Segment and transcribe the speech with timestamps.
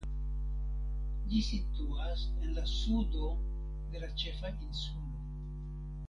[1.33, 3.27] Ĝi situas en la sudo
[3.93, 5.27] de la ĉefa insulo.